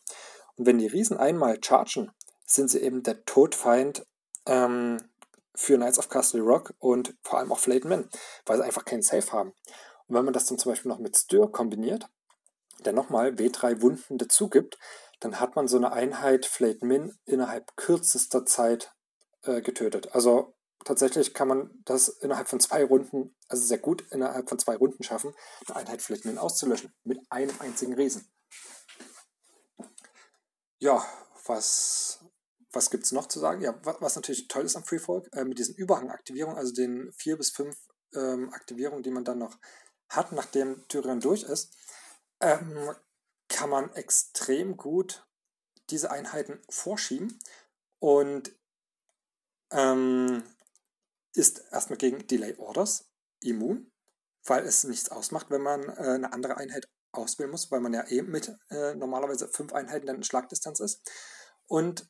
[0.56, 2.10] Und wenn die Riesen einmal chargen,
[2.46, 4.04] sind sie eben der Todfeind
[4.46, 5.09] ähm,
[5.54, 8.08] für Knights of Castle Rock und vor allem auch Flayed Men,
[8.46, 9.52] weil sie einfach keinen Safe haben.
[10.06, 12.08] Und wenn man das dann zum Beispiel noch mit Stir kombiniert,
[12.84, 14.78] der nochmal W3 Wunden dazu gibt,
[15.20, 18.94] dann hat man so eine Einheit Flayed Min innerhalb kürzester Zeit
[19.42, 20.14] äh, getötet.
[20.14, 24.76] Also tatsächlich kann man das innerhalb von zwei Runden, also sehr gut innerhalb von zwei
[24.76, 25.34] Runden schaffen,
[25.66, 26.94] eine Einheit Flayed Min auszulöschen.
[27.04, 28.30] Mit einem einzigen Riesen.
[30.78, 31.04] Ja,
[31.44, 32.19] was
[32.72, 33.62] was gibt es noch zu sagen?
[33.62, 37.50] Ja, was, natürlich toll ist am Freefork, äh, mit diesen Überhangaktivierungen, also den vier bis
[37.50, 37.76] fünf
[38.14, 39.58] ähm, Aktivierungen, die man dann noch
[40.08, 41.74] hat, nachdem Tyrion durch ist,
[42.40, 42.94] ähm,
[43.48, 45.26] kann man extrem gut
[45.90, 47.38] diese Einheiten vorschieben
[47.98, 48.54] und
[49.72, 50.42] ähm,
[51.34, 53.08] ist erstmal gegen Delay Orders
[53.40, 53.90] immun,
[54.44, 58.06] weil es nichts ausmacht, wenn man äh, eine andere Einheit auswählen muss, weil man ja
[58.08, 61.10] eben mit äh, normalerweise fünf Einheiten dann in Schlagdistanz ist.
[61.66, 62.08] Und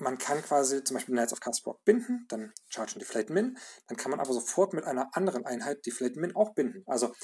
[0.00, 3.58] man kann quasi zum Beispiel Knights of Castle Rock binden, dann chargen die Flayed Min,
[3.86, 6.82] dann kann man aber sofort mit einer anderen Einheit die Flayed Min auch binden.
[6.86, 7.14] Also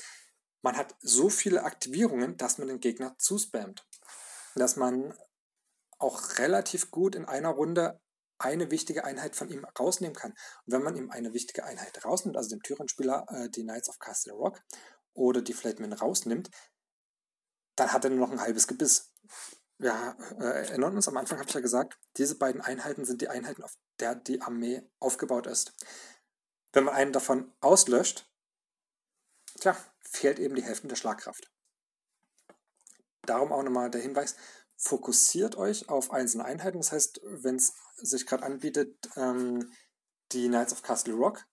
[0.62, 3.86] man hat so viele Aktivierungen, dass man den Gegner zuspammt.
[4.54, 5.14] Dass man
[5.98, 8.00] auch relativ gut in einer Runde
[8.38, 10.32] eine wichtige Einheit von ihm rausnehmen kann.
[10.32, 13.98] Und wenn man ihm eine wichtige Einheit rausnimmt, also dem Tyrann-Spieler äh, die Knights of
[13.98, 14.60] Castle Rock
[15.14, 16.50] oder die Flateman rausnimmt,
[17.76, 19.12] dann hat er nur noch ein halbes Gebiss.
[19.78, 23.28] Wir äh, erinnern uns, am Anfang habe ich ja gesagt, diese beiden Einheiten sind die
[23.28, 25.74] Einheiten, auf der die Armee aufgebaut ist.
[26.72, 28.30] Wenn man einen davon auslöscht,
[29.60, 31.50] tja, fehlt eben die Hälfte der Schlagkraft.
[33.22, 34.36] Darum auch nochmal der Hinweis,
[34.76, 36.78] fokussiert euch auf einzelne Einheiten.
[36.78, 39.72] Das heißt, wenn es sich gerade anbietet, ähm,
[40.32, 41.44] die Knights of Castle Rock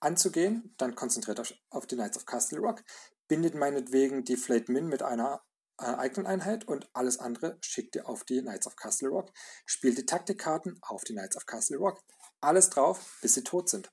[0.00, 2.82] anzugehen, dann konzentriert euch auf die Knights of Castle Rock.
[3.26, 5.42] Bindet meinetwegen die Flayed Min mit einer
[5.84, 9.32] äh, eigenen Einheit und alles andere schickt ihr auf die Knights of Castle Rock.
[9.66, 12.00] Spielt die Taktikkarten auf die Knights of Castle Rock.
[12.40, 13.92] Alles drauf, bis sie tot sind.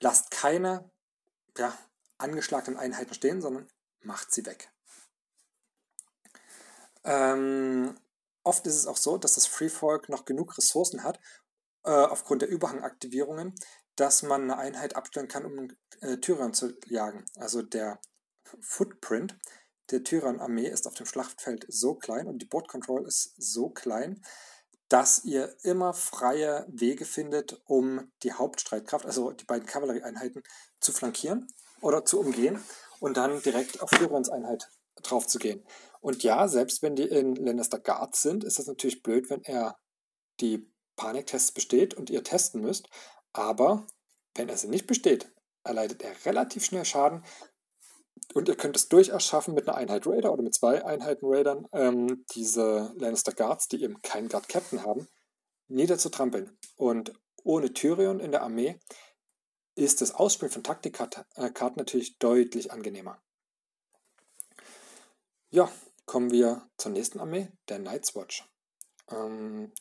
[0.00, 0.90] Lasst keine
[1.56, 1.76] ja,
[2.18, 3.68] angeschlagenen Einheiten stehen, sondern
[4.00, 4.72] macht sie weg.
[7.04, 7.96] Ähm,
[8.44, 11.20] Oft ist es auch so, dass das Freefork noch genug Ressourcen hat,
[11.84, 13.54] äh, aufgrund der Überhangaktivierungen,
[13.96, 15.68] dass man eine Einheit abstellen kann, um
[16.00, 17.24] äh, Tyrann zu jagen.
[17.36, 18.00] Also der
[18.60, 19.38] Footprint
[19.92, 24.22] der Tyrann-Armee ist auf dem Schlachtfeld so klein und die Board Control ist so klein,
[24.88, 30.42] dass ihr immer freie Wege findet, um die Hauptstreitkraft, also die beiden Kavallerieeinheiten,
[30.80, 31.46] zu flankieren
[31.80, 32.62] oder zu umgehen
[33.00, 34.68] und dann direkt auf Tyrans Einheit
[35.02, 35.64] drauf zu gehen.
[36.00, 39.78] Und ja, selbst wenn die in Lannister Guards sind, ist das natürlich blöd, wenn er
[40.40, 42.88] die Paniktests besteht und ihr testen müsst.
[43.32, 43.86] Aber
[44.34, 45.32] wenn er sie nicht besteht,
[45.64, 47.24] erleidet er relativ schnell Schaden.
[48.34, 51.68] Und ihr könnt es durchaus schaffen, mit einer Einheit Raider oder mit zwei Einheiten Raidern
[51.72, 55.08] ähm, diese Lannister Guards, die eben keinen Guard Captain haben,
[55.68, 56.56] niederzutrampeln.
[56.76, 57.12] Und
[57.44, 58.78] ohne Tyrion in der Armee
[59.74, 63.20] ist das Ausspielen von Taktikkarten natürlich deutlich angenehmer.
[65.50, 65.70] Ja,
[66.06, 68.48] kommen wir zur nächsten Armee, der Night's Watch.
[69.10, 69.72] Ähm,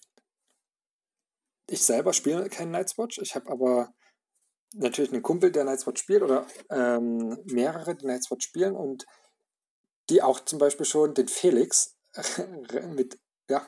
[1.67, 3.93] ich selber spiele keinen Night's Watch, ich habe aber
[4.73, 9.05] natürlich einen Kumpel, der Night's Watch spielt oder ähm, mehrere, die Night's Watch spielen und
[10.09, 11.95] die auch zum Beispiel schon den Felix
[12.95, 13.65] mit ja,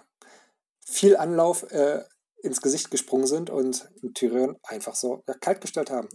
[0.86, 2.04] viel Anlauf äh,
[2.42, 6.10] ins Gesicht gesprungen sind und Tyrion einfach so ja, kaltgestellt haben,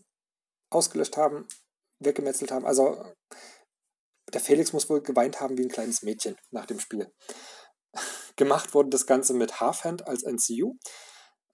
[0.70, 1.46] ausgelöscht haben,
[2.00, 2.66] weggemetzelt haben.
[2.66, 3.02] Also
[4.32, 7.10] der Felix muss wohl geweint haben wie ein kleines Mädchen nach dem Spiel.
[8.36, 10.76] Gemacht wurde das Ganze mit Halfhand als NCU.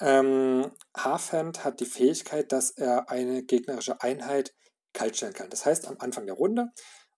[0.01, 4.55] Ähm, Halfhand hat die Fähigkeit, dass er eine gegnerische Einheit
[4.93, 5.51] kaltstellen kann.
[5.51, 6.71] Das heißt, am Anfang der Runde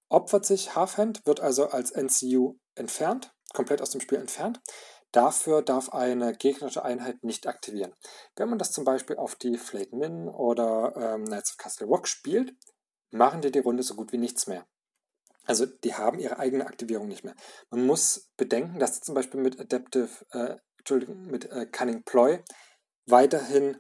[0.09, 4.61] opfert sich Halfhand, wird also als NCU entfernt, komplett aus dem Spiel entfernt.
[5.13, 7.95] Dafür darf eine gegnerische Einheit nicht aktivieren.
[8.37, 12.09] Wenn man das zum Beispiel auf die Flayed Min oder ähm, Knights of Castle Rock
[12.09, 12.55] spielt,
[13.11, 14.67] machen die die Runde so gut wie nichts mehr.
[15.45, 17.37] Also die haben ihre eigene Aktivierung nicht mehr.
[17.71, 22.43] Man muss bedenken, dass sie zum Beispiel mit Adaptive, äh, Entschuldigung, mit äh, Cunning Ploy
[23.07, 23.79] weiterhin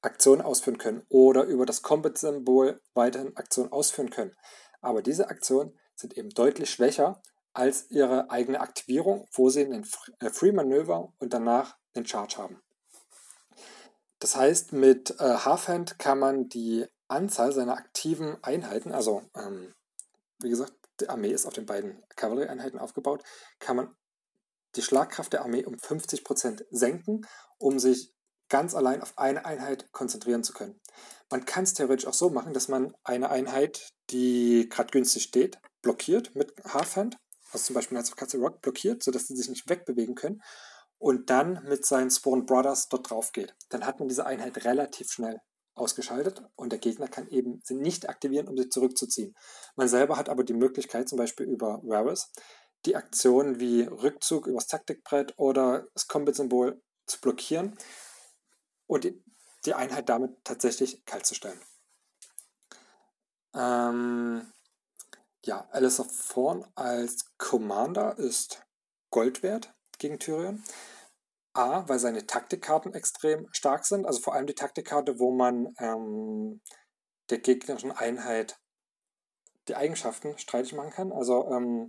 [0.00, 4.36] Aktionen ausführen können oder über das Combat-Symbol weiterhin Aktionen ausführen können.
[4.80, 7.20] Aber diese Aktionen sind eben deutlich schwächer
[7.52, 9.86] als ihre eigene Aktivierung, wo sie einen
[10.20, 12.62] äh, Free-Manöver und danach einen Charge haben.
[14.20, 19.74] Das heißt, mit äh, Halfhand kann man die Anzahl seiner aktiven Einheiten, also ähm,
[20.40, 23.24] wie gesagt, die Armee ist auf den beiden Kavallerieeinheiten aufgebaut,
[23.58, 23.96] kann man
[24.76, 27.26] die Schlagkraft der Armee um 50% senken,
[27.58, 28.12] um sich
[28.48, 30.80] ganz allein auf eine Einheit konzentrieren zu können.
[31.30, 35.58] Man kann es theoretisch auch so machen, dass man eine Einheit, die gerade günstig steht,
[35.82, 37.18] blockiert mit Halfhand,
[37.52, 40.40] also zum Beispiel Knights of Castle Rock blockiert, sodass sie sich nicht wegbewegen können
[40.98, 43.54] und dann mit seinen Spawn Brothers dort drauf geht.
[43.68, 45.40] Dann hat man diese Einheit relativ schnell
[45.74, 49.34] ausgeschaltet und der Gegner kann eben sie nicht aktivieren, um sie zurückzuziehen.
[49.76, 52.32] Man selber hat aber die Möglichkeit, zum Beispiel über Varus,
[52.84, 57.76] die Aktionen wie Rückzug übers Taktikbrett oder das Combat-Symbol zu blockieren
[58.88, 61.60] und die, Einheit damit tatsächlich kalt zu stellen.
[63.54, 64.50] Ähm,
[65.44, 68.66] ja, Alice of Thorn als Commander ist
[69.10, 70.64] Gold wert gegen Tyrion.
[71.52, 76.60] A, weil seine Taktikkarten extrem stark sind, also vor allem die Taktikkarte, wo man ähm,
[77.30, 78.58] der gegnerischen Einheit
[79.66, 81.12] die Eigenschaften streitig machen kann.
[81.12, 81.88] Also ähm,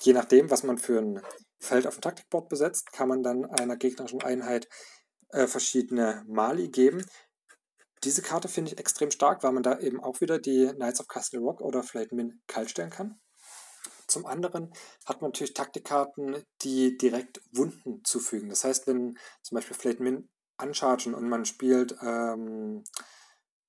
[0.00, 1.22] je nachdem, was man für ein
[1.58, 4.68] Feld auf dem Taktikboard besetzt, kann man dann einer gegnerischen Einheit
[5.32, 7.04] äh, verschiedene Mali geben.
[8.04, 11.08] Diese Karte finde ich extrem stark, weil man da eben auch wieder die Knights of
[11.08, 13.20] Castle Rock oder Flayed Min kalt stellen kann.
[14.06, 14.72] Zum anderen
[15.06, 18.48] hat man natürlich Taktikkarten, die direkt Wunden zufügen.
[18.48, 22.82] Das heißt, wenn zum Beispiel Flayed Min anchargen und man spielt ähm,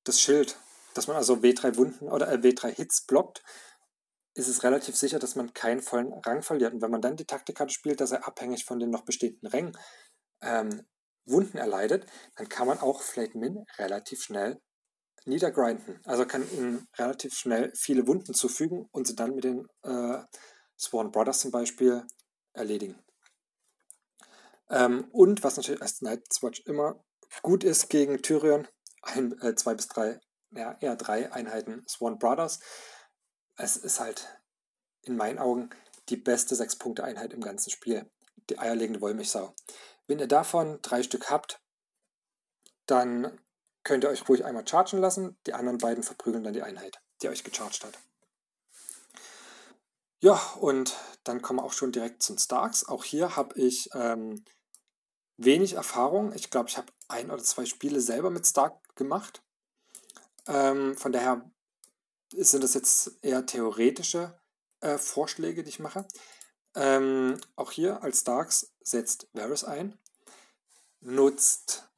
[0.04, 0.58] das Schild,
[0.94, 3.44] dass man also W3 Wunden oder äh, W3 Hits blockt,
[4.34, 6.74] ist es relativ sicher, dass man keinen vollen Rang verliert.
[6.74, 9.78] Und wenn man dann die Taktikkarte spielt, dass er abhängig von den noch bestehenden Rängen
[10.42, 10.88] ähm,
[11.32, 14.60] Wunden erleidet, dann kann man auch Flayed Min relativ schnell
[15.26, 16.00] niedergrinden.
[16.06, 20.20] Also kann ihm relativ schnell viele Wunden zufügen und sie dann mit den äh,
[20.80, 22.06] Sworn Brothers zum Beispiel
[22.54, 23.00] erledigen.
[24.70, 27.04] Ähm, und was natürlich als Night's Watch immer
[27.42, 28.68] gut ist gegen Tyrion,
[29.02, 30.20] ein, äh, zwei bis drei,
[30.52, 32.60] ja, eher drei Einheiten Sworn Brothers.
[33.58, 34.42] Es ist halt
[35.04, 35.70] in meinen Augen
[36.10, 38.10] die beste Sechs-Punkte-Einheit im ganzen Spiel.
[38.50, 39.54] Die eierlegende Wollmilchsau.
[40.12, 41.62] Wenn ihr davon drei Stück habt,
[42.86, 43.40] dann
[43.86, 45.38] könnt ihr euch ruhig einmal chargen lassen.
[45.48, 47.98] Die anderen beiden verprügeln dann die Einheit, die euch gecharged hat.
[50.20, 52.86] Ja, und dann kommen wir auch schon direkt zum Starks.
[52.90, 54.44] Auch hier habe ich ähm,
[55.38, 56.34] wenig Erfahrung.
[56.34, 59.42] Ich glaube, ich habe ein oder zwei Spiele selber mit Stark gemacht.
[60.46, 61.50] Ähm, von daher
[62.34, 64.38] sind das jetzt eher theoretische
[64.82, 66.06] äh, Vorschläge, die ich mache.
[66.76, 69.98] Ähm, auch hier als Starks setzt Varys ein,
[71.02, 71.90] nutzt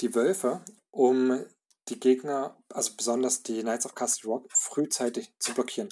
[0.00, 1.44] die Wölfe, um
[1.88, 5.88] die Gegner, also besonders die Knights of Castle Rock, frühzeitig zu blockieren.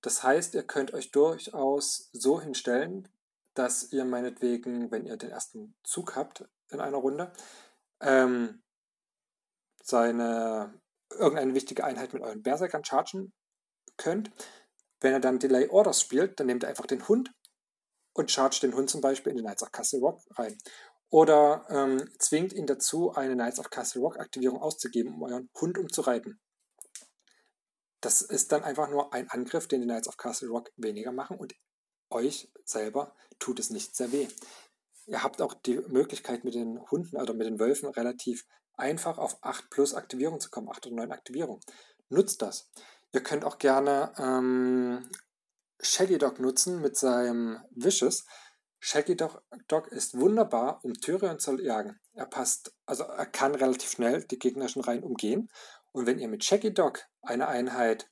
[0.00, 3.08] Das heißt, ihr könnt euch durchaus so hinstellen,
[3.54, 7.32] dass ihr meinetwegen, wenn ihr den ersten Zug habt in einer Runde,
[8.00, 8.62] ähm,
[9.82, 13.32] seine irgendeine wichtige Einheit mit euren Berserkern chargen
[13.96, 14.30] könnt.
[15.00, 17.32] Wenn er dann Delay Orders spielt, dann nehmt ihr einfach den Hund
[18.14, 20.56] und chargt den Hund zum Beispiel in den Knights of Castle Rock rein.
[21.10, 25.78] Oder ähm, zwingt ihn dazu, eine Knights of Castle Rock Aktivierung auszugeben, um euren Hund
[25.78, 26.40] umzureiten.
[28.00, 31.36] Das ist dann einfach nur ein Angriff, den die Knights of Castle Rock weniger machen
[31.36, 31.54] und
[32.10, 34.28] euch selber tut es nicht sehr weh.
[35.06, 39.36] Ihr habt auch die Möglichkeit mit den Hunden oder mit den Wölfen relativ einfach auf
[39.42, 41.60] 8 plus Aktivierung zu kommen, 8 oder 9 Aktivierung.
[42.08, 42.70] Nutzt das.
[43.12, 45.08] Ihr könnt auch gerne ähm,
[45.82, 48.24] Shaggy Dog nutzen mit seinem Vicious.
[48.78, 49.42] Shaggy Dog,
[49.90, 52.00] ist wunderbar, um Tyrion zu jagen.
[52.14, 55.48] Er passt, also er kann relativ schnell die gegnerischen Reihen umgehen.
[55.92, 58.08] Und wenn ihr mit Shaggy Dog eine Einheit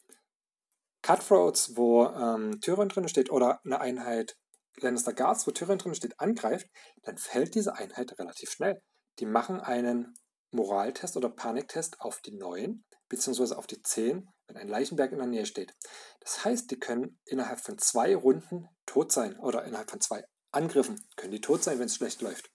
[1.02, 4.36] Cutthroats, wo ähm, Tyrion drin steht, oder eine Einheit
[4.76, 6.68] Lannister Guards, wo Tyrion drin steht, angreift,
[7.02, 8.82] dann fällt diese Einheit relativ schnell.
[9.18, 10.14] Die machen einen
[10.50, 13.54] Moraltest oder Paniktest auf die 9 bzw.
[13.54, 15.74] auf die 10, wenn ein Leichenberg in der Nähe steht.
[16.18, 21.00] Das heißt, die können innerhalb von zwei Runden tot sein oder innerhalb von zwei Angriffen
[21.16, 22.50] können die tot sein, wenn es schlecht läuft.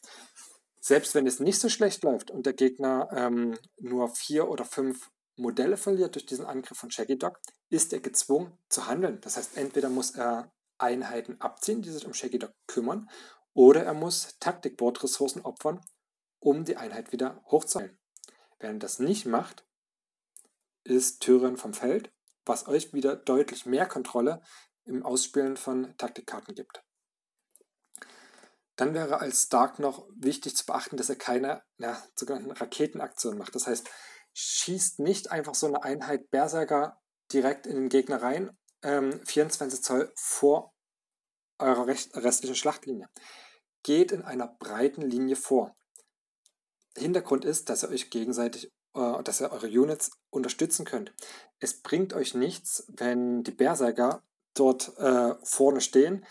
[0.81, 5.09] Selbst wenn es nicht so schlecht läuft und der Gegner ähm, nur vier oder fünf
[5.37, 9.19] Modelle verliert durch diesen Angriff von Shaggy Dog, ist er gezwungen zu handeln.
[9.21, 13.09] Das heißt, entweder muss er Einheiten abziehen, die sich um Shaggy Dog kümmern,
[13.53, 15.79] oder er muss Taktikboard-Ressourcen opfern,
[16.39, 17.97] um die Einheit wieder hochzuhalten.
[18.59, 19.64] Wenn er das nicht macht,
[20.85, 22.11] ist Tyrion vom Feld,
[22.45, 24.41] was euch wieder deutlich mehr Kontrolle
[24.85, 26.83] im Ausspielen von Taktikkarten gibt.
[28.75, 33.55] Dann wäre als Stark noch wichtig zu beachten, dass er keine ja, sogenannten Raketenaktionen macht.
[33.55, 33.89] Das heißt,
[34.33, 38.51] schießt nicht einfach so eine Einheit Berserker direkt in den Gegner rein,
[38.83, 40.73] ähm, 24 Zoll vor
[41.57, 43.07] eurer restlichen Schlachtlinie.
[43.83, 45.75] Geht in einer breiten Linie vor.
[46.97, 48.71] Hintergrund ist, dass ihr euch gegenseitig,
[49.23, 51.13] dass ihr eure Units unterstützen könnt.
[51.59, 56.25] Es bringt euch nichts, wenn die Berserker dort äh, vorne stehen,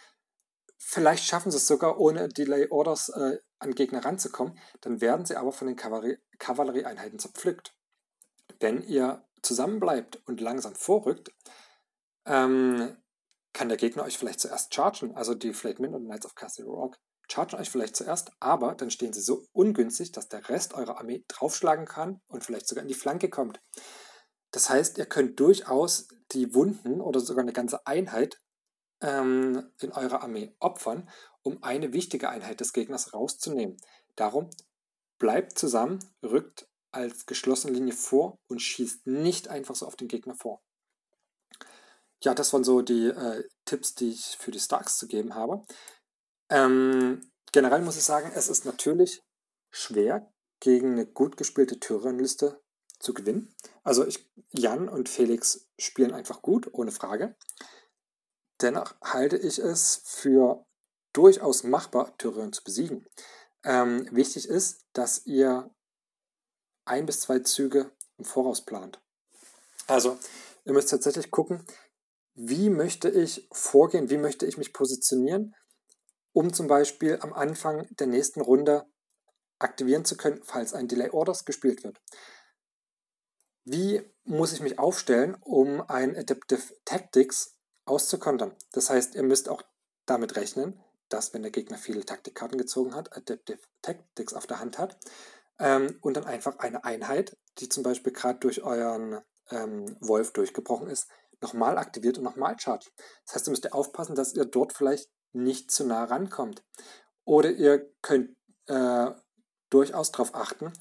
[0.87, 4.59] Vielleicht schaffen sie es sogar, ohne Delay Orders äh, an Gegner ranzukommen.
[4.83, 7.75] Dann werden sie aber von den Kavallerieeinheiten zerpflückt.
[8.61, 11.33] Wenn ihr zusammenbleibt und langsam vorrückt,
[12.27, 12.97] ähm,
[13.55, 15.17] kann der Gegner euch vielleicht zuerst chargen.
[15.17, 16.99] Also die Flayed und Knights of Castle Rock
[17.31, 21.25] chargen euch vielleicht zuerst, aber dann stehen sie so ungünstig, dass der Rest eurer Armee
[21.29, 23.61] draufschlagen kann und vielleicht sogar in die Flanke kommt.
[24.51, 28.41] Das heißt, ihr könnt durchaus die Wunden oder sogar eine ganze Einheit
[29.01, 31.09] ähm, in eurer Armee opfern,
[31.43, 33.77] um eine wichtige Einheit des Gegners rauszunehmen.
[34.17, 34.51] Darum
[35.19, 40.35] bleibt zusammen, rückt als geschlossene Linie vor und schießt nicht einfach so auf den Gegner
[40.37, 40.63] vor.
[42.23, 45.63] Ja, das waren so die äh, Tipps, die ich für die Starks zu geben habe.
[46.55, 49.25] Ähm, generell muss ich sagen, es ist natürlich
[49.71, 52.63] schwer, gegen eine gut gespielte Tyrion-Liste
[53.01, 53.53] zu gewinnen.
[53.83, 57.35] Also ich, Jan und Felix spielen einfach gut, ohne Frage.
[58.61, 60.65] Dennoch halte ich es für
[61.13, 63.05] durchaus machbar, Tyrion zu besiegen.
[63.65, 65.75] Ähm, wichtig ist, dass ihr
[66.85, 69.03] ein bis zwei Züge im Voraus plant.
[69.89, 70.19] Also,
[70.65, 71.67] ihr müsst tatsächlich gucken,
[72.35, 75.55] wie möchte ich vorgehen, wie möchte ich mich positionieren,
[76.35, 78.85] um zum Beispiel am Anfang der nächsten Runde
[79.59, 82.01] aktivieren zu können, falls ein Delay Orders gespielt wird.
[83.65, 88.55] Wie muss ich mich aufstellen, um ein Adaptive Tactics auszukontern?
[88.73, 89.63] Das heißt, ihr müsst auch
[90.05, 94.79] damit rechnen, dass wenn der Gegner viele Taktikkarten gezogen hat, Adaptive Tactics auf der Hand
[94.79, 94.99] hat
[95.61, 99.21] ähm, und dann einfach eine Einheit, die zum Beispiel gerade durch euren
[99.51, 101.09] ähm, Wolf durchgebrochen ist,
[101.41, 102.93] nochmal aktiviert und nochmal chargt.
[103.25, 106.65] Das heißt, ihr müsst aufpassen, dass ihr dort vielleicht nicht zu nah rankommt.
[107.25, 109.11] Oder ihr könnt äh,
[109.71, 110.73] durchaus darauf achten,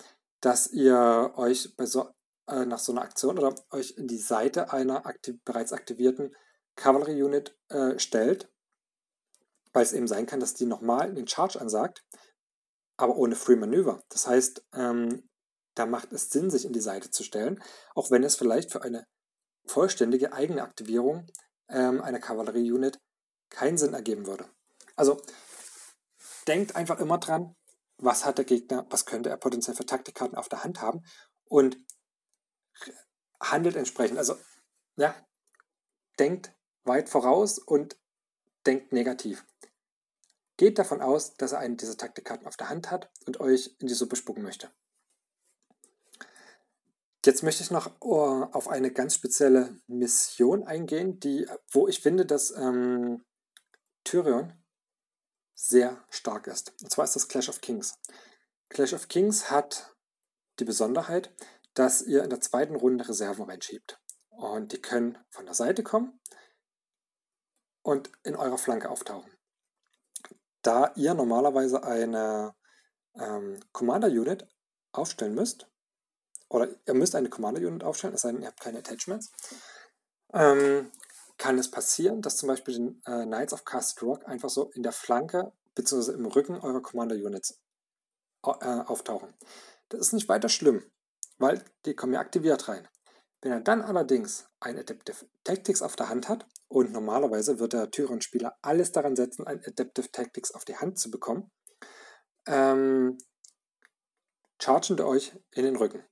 [0.41, 2.09] dass ihr euch so,
[2.47, 6.35] äh, nach so einer Aktion oder euch in die Seite einer aktiv, bereits aktivierten
[6.75, 8.51] Cavalry Unit äh, stellt,
[9.73, 12.03] weil es eben sein kann, dass die nochmal den Charge ansagt,
[12.97, 14.03] aber ohne Free Manöver.
[14.09, 15.29] Das heißt, ähm,
[15.75, 17.61] da macht es Sinn, sich in die Seite zu stellen,
[17.95, 19.07] auch wenn es vielleicht für eine
[19.65, 21.25] vollständige eigene Aktivierung
[21.69, 22.99] ähm, einer Kavallerie-Unit
[23.53, 24.49] keinen Sinn ergeben würde.
[24.95, 25.21] Also
[26.47, 27.55] denkt einfach immer dran,
[27.97, 31.05] was hat der Gegner, was könnte er potenziell für Taktikkarten auf der Hand haben
[31.45, 31.77] und
[33.39, 34.17] handelt entsprechend.
[34.17, 34.35] Also
[34.97, 35.15] ja,
[36.19, 37.97] denkt weit voraus und
[38.65, 39.45] denkt negativ.
[40.57, 43.87] Geht davon aus, dass er einen dieser Taktikkarten auf der Hand hat und euch in
[43.87, 44.69] die Suppe spucken möchte.
[47.25, 52.25] Jetzt möchte ich noch uh, auf eine ganz spezielle Mission eingehen, die, wo ich finde,
[52.25, 53.23] dass ähm,
[54.03, 54.53] Tyrion
[55.53, 56.73] sehr stark ist.
[56.81, 57.99] Und zwar ist das Clash of Kings.
[58.69, 59.95] Clash of Kings hat
[60.59, 61.33] die Besonderheit,
[61.73, 63.99] dass ihr in der zweiten Runde Reserven reinschiebt.
[64.29, 66.19] Und die können von der Seite kommen
[67.81, 69.31] und in eurer Flanke auftauchen.
[70.61, 72.55] Da ihr normalerweise eine
[73.15, 74.47] ähm, Commander Unit
[74.91, 75.67] aufstellen müsst,
[76.49, 79.31] oder ihr müsst eine Commander-Unit aufstellen, es sei denn, ihr habt keine Attachments,
[80.33, 80.91] ähm,
[81.43, 84.81] kann es passieren, dass zum Beispiel die äh, Knights of Castle Rock einfach so in
[84.81, 86.13] der Flanke bzw.
[86.13, 87.59] im Rücken eurer Commander-Units
[88.45, 89.33] äh, auftauchen.
[89.89, 90.89] Das ist nicht weiter schlimm,
[91.39, 92.87] weil die kommen ja aktiviert rein.
[93.41, 97.91] Wenn er dann allerdings ein Adaptive Tactics auf der Hand hat, und normalerweise wird der
[97.91, 101.51] Tyrion-Spieler alles daran setzen, ein Adaptive Tactics auf die Hand zu bekommen,
[102.47, 103.17] ähm,
[104.61, 106.05] chargen euch in den Rücken.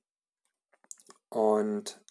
[1.30, 2.04] Und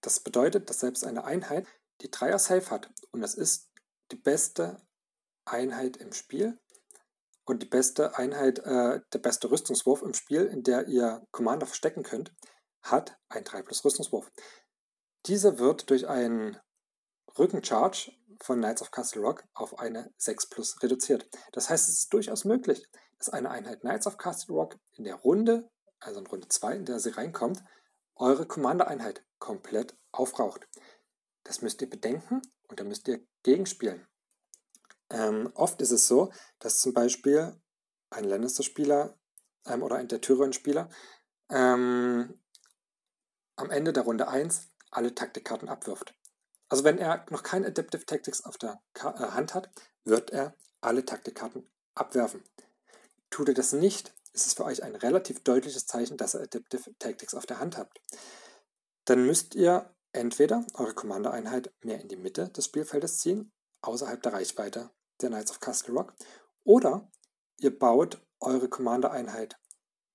[0.00, 1.68] das bedeutet, dass selbst eine Einheit,
[2.00, 3.70] die Dreier Safe hat, und das ist
[4.10, 4.80] die beste
[5.44, 6.58] Einheit im Spiel
[7.44, 12.02] und die beste Einheit, äh, der beste Rüstungswurf im Spiel, in der ihr Commander verstecken
[12.02, 12.32] könnt,
[12.82, 14.30] hat ein 3 plus Rüstungswurf.
[15.26, 16.58] Dieser wird durch einen
[17.38, 21.28] Rückencharge von Knights of Castle Rock auf eine 6 plus reduziert.
[21.52, 22.86] Das heißt, es ist durchaus möglich,
[23.18, 26.84] dass eine Einheit Knights of Castle Rock in der Runde, also in Runde 2, in
[26.84, 27.62] der sie reinkommt,
[28.16, 30.68] eure Commander-Einheit komplett aufraucht.
[31.44, 34.06] Das müsst ihr bedenken und da müsst ihr gegenspielen.
[35.10, 37.60] Ähm, oft ist es so, dass zum Beispiel
[38.10, 39.18] ein Lannister-Spieler
[39.66, 40.88] ähm, oder ein der Tyrion-Spieler
[41.50, 42.40] ähm,
[43.56, 46.14] am Ende der Runde 1 alle Taktikkarten abwirft.
[46.68, 49.70] Also wenn er noch keine Adaptive Tactics auf der Ka äh, Hand hat,
[50.04, 52.42] wird er alle Taktikkarten abwerfen.
[53.30, 56.96] Tut er das nicht, ist es für euch ein relativ deutliches Zeichen, dass ihr Adaptive
[56.98, 58.00] Tactics auf der Hand habt.
[59.04, 64.32] Dann müsst ihr entweder eure Commander-Einheit mehr in die Mitte des Spielfeldes ziehen, außerhalb der
[64.32, 66.14] Reichweite der Knights of Castle Rock,
[66.64, 67.10] oder
[67.58, 69.56] ihr baut eure Commander-Einheit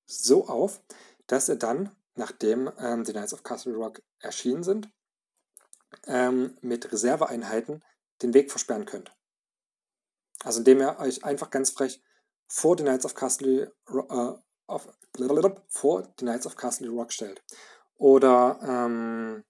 [0.06, 0.82] so auf,
[1.28, 4.90] dass ihr dann, nachdem ähm, die Knights of Castle Rock erschienen sind,
[6.06, 7.84] ähm, mit Reserveeinheiten
[8.22, 9.14] den Weg versperren könnt.
[10.44, 12.02] Also indem ihr euch einfach ganz frech
[12.48, 14.34] vor die Knights of Castle äh,
[14.68, 14.88] auf,
[15.68, 17.44] vor die Knights of Castle Rock stellt.
[17.96, 19.44] Oder ähm,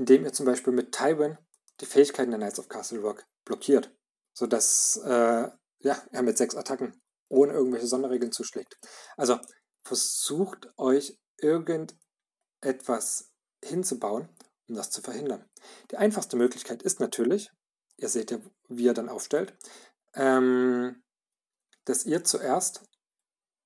[0.00, 1.36] indem ihr zum Beispiel mit Tywin
[1.80, 3.94] die Fähigkeiten der Knights of Castle Rock blockiert,
[4.32, 8.78] sodass äh, ja, er mit sechs Attacken ohne irgendwelche Sonderregeln zuschlägt.
[9.18, 9.38] Also
[9.84, 13.30] versucht euch irgendetwas
[13.62, 14.30] hinzubauen,
[14.70, 15.44] um das zu verhindern.
[15.90, 17.50] Die einfachste Möglichkeit ist natürlich,
[17.98, 18.38] ihr seht ja,
[18.68, 19.54] wie er dann aufstellt,
[20.14, 21.02] ähm,
[21.84, 22.84] dass ihr zuerst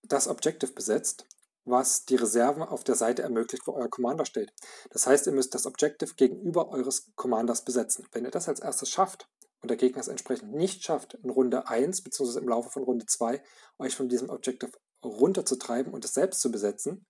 [0.03, 1.29] das Objective besetzt,
[1.65, 4.53] was die Reserven auf der Seite ermöglicht, wo euer Commander steht.
[4.91, 8.07] Das heißt, ihr müsst das Objective gegenüber eures Commanders besetzen.
[8.13, 9.29] Wenn ihr das als erstes schafft
[9.63, 12.39] und der Gegner es entsprechend nicht schafft, in Runde 1 bzw.
[12.39, 13.43] im Laufe von Runde 2
[13.79, 17.07] euch von diesem Objective runterzutreiben und es selbst zu besetzen,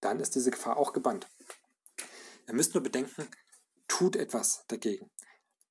[0.00, 1.28] dann ist diese Gefahr auch gebannt.
[2.46, 3.28] Ihr müsst nur bedenken,
[3.88, 5.10] tut etwas dagegen.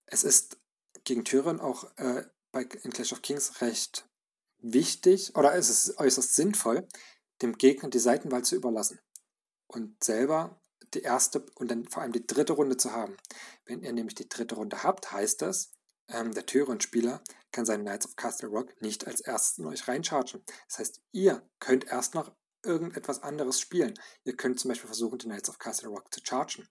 [0.05, 0.57] Es ist
[1.03, 4.07] gegen Tyrion auch äh, bei, in Clash of Kings recht
[4.59, 6.87] wichtig oder ist es äußerst sinnvoll,
[7.43, 8.99] dem Gegner die Seitenwahl zu überlassen
[9.67, 10.61] und selber
[10.93, 13.17] die erste und dann vor allem die dritte Runde zu haben.
[13.65, 15.71] Wenn ihr nämlich die dritte Runde habt, heißt das,
[16.09, 20.43] ähm, der Tyrion-Spieler kann seinen Knights of Castle Rock nicht als erstes in euch reinchargen.
[20.67, 23.93] Das heißt, ihr könnt erst noch irgendetwas anderes spielen.
[24.23, 26.67] Ihr könnt zum Beispiel versuchen, die Knights of Castle Rock zu chargen.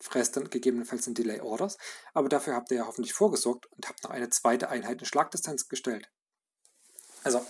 [0.00, 1.78] Fresst dann gegebenenfalls in Delay Orders,
[2.12, 5.68] aber dafür habt ihr ja hoffentlich vorgesorgt und habt noch eine zweite Einheit in Schlagdistanz
[5.68, 6.10] gestellt.
[7.22, 7.44] Also,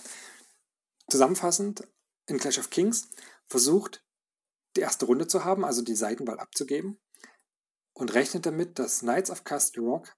[1.09, 1.83] zusammenfassend,
[2.27, 3.09] in Clash of Kings
[3.47, 4.03] versucht
[4.75, 6.99] die erste Runde zu haben, also die Seitenwahl abzugeben
[7.93, 10.15] und rechnet damit, dass Knights of Castle Rock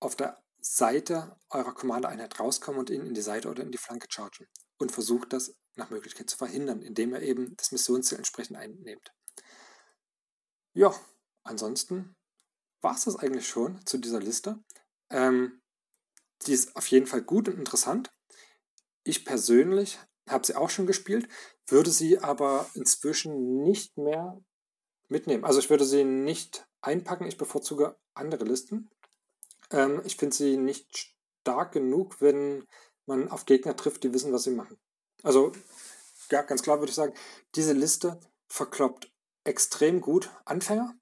[0.00, 4.06] auf der Seite eurer Commander-Einheit rauskommen und ihn in die Seite oder in die Flanke
[4.10, 4.46] chargen
[4.78, 9.12] und versucht das nach Möglichkeit zu verhindern, indem ihr eben das Missionsziel entsprechend einnehmt.
[10.74, 10.94] Ja,
[11.44, 12.16] ansonsten
[12.80, 14.62] war es das eigentlich schon zu dieser Liste.
[15.10, 15.60] Ähm,
[16.46, 18.12] die ist auf jeden Fall gut und interessant.
[19.04, 19.98] Ich persönlich
[20.28, 21.28] habe sie auch schon gespielt,
[21.66, 24.40] würde sie aber inzwischen nicht mehr
[25.08, 25.44] mitnehmen.
[25.44, 28.90] Also ich würde sie nicht einpacken, ich bevorzuge andere Listen.
[29.70, 32.66] Ähm, ich finde sie nicht stark genug, wenn
[33.06, 34.78] man auf Gegner trifft, die wissen, was sie machen.
[35.22, 35.52] Also,
[36.30, 37.14] ja, ganz klar würde ich sagen,
[37.54, 38.18] diese Liste
[38.48, 39.12] verkloppt
[39.44, 40.94] extrem gut Anfänger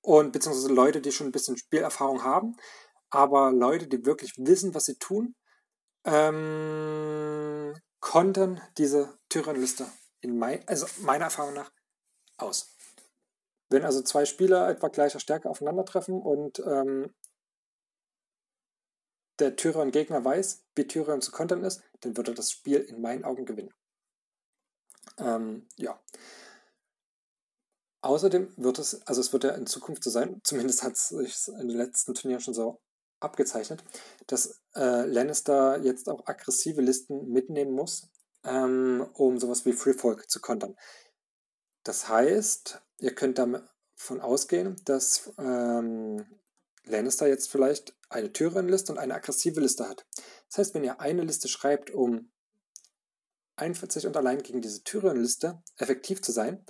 [0.00, 2.56] und beziehungsweise Leute, die schon ein bisschen Spielerfahrung haben,
[3.10, 5.34] aber Leute, die wirklich wissen, was sie tun,
[6.04, 7.72] ähm,
[8.02, 9.90] konnten diese Tyrann-Liste
[10.20, 11.72] in mein, also meiner Erfahrung nach
[12.36, 12.74] aus.
[13.70, 17.14] Wenn also zwei Spieler etwa gleicher Stärke aufeinandertreffen und ähm,
[19.38, 23.24] der Tyrion-Gegner weiß, wie Tyrion zu kontern ist, dann wird er das Spiel in meinen
[23.24, 23.72] Augen gewinnen.
[25.18, 25.98] Ähm, ja.
[28.02, 31.48] Außerdem wird es, also es wird ja in Zukunft so sein, zumindest hat es sich
[31.48, 32.80] in den letzten Turnieren schon so
[33.22, 33.82] abgezeichnet,
[34.26, 38.08] dass äh, Lannister jetzt auch aggressive Listen mitnehmen muss,
[38.44, 40.76] ähm, um sowas wie Free Folk zu kontern.
[41.84, 46.24] Das heißt, ihr könnt davon ausgehen, dass ähm,
[46.84, 50.06] Lannister jetzt vielleicht eine Tyrion-Liste und eine aggressive Liste hat.
[50.48, 52.30] Das heißt, wenn ihr eine Liste schreibt, um
[53.56, 56.64] 41 und allein gegen diese Tyrion-Liste effektiv zu sein,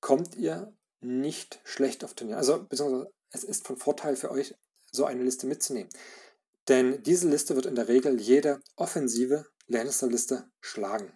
[0.00, 2.36] kommt ihr nicht schlecht auf Turnier.
[2.36, 4.54] Also, beziehungsweise es ist von Vorteil für euch,
[4.92, 5.90] so eine Liste mitzunehmen.
[6.68, 11.12] Denn diese Liste wird in der Regel jede offensive Lannister-Liste schlagen.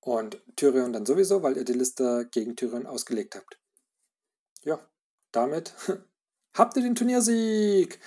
[0.00, 3.58] Und Tyrion dann sowieso, weil ihr die Liste gegen Tyrion ausgelegt habt.
[4.62, 4.90] Ja,
[5.32, 5.74] damit
[6.54, 8.00] habt ihr den Turniersieg.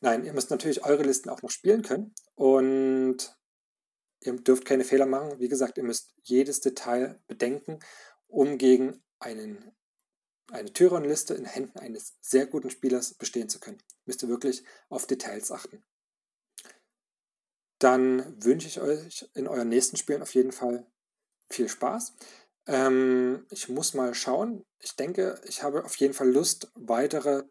[0.00, 3.34] Nein, ihr müsst natürlich eure Listen auch noch spielen können und
[4.20, 5.40] ihr dürft keine Fehler machen.
[5.40, 7.80] Wie gesagt, ihr müsst jedes Detail bedenken,
[8.28, 9.72] um gegen einen,
[10.50, 13.82] eine Tyrion-Liste in Händen eines sehr guten Spielers bestehen zu können.
[14.06, 15.82] Müsst ihr wirklich auf Details achten.
[17.78, 20.86] Dann wünsche ich euch in euren nächsten Spielen auf jeden Fall
[21.50, 22.14] viel Spaß.
[22.66, 24.64] Ähm, ich muss mal schauen.
[24.80, 27.44] Ich denke, ich habe auf jeden Fall Lust, weitere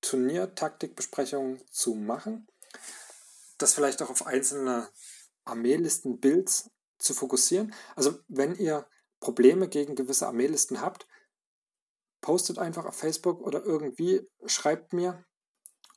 [0.00, 2.46] Turniertaktikbesprechungen zu machen.
[3.58, 4.88] Das vielleicht auch auf einzelne
[5.44, 7.74] Armeelisten-Builds zu fokussieren.
[7.96, 8.86] Also wenn ihr
[9.20, 11.06] Probleme gegen gewisse Armeelisten habt,
[12.22, 15.22] postet einfach auf Facebook oder irgendwie, schreibt mir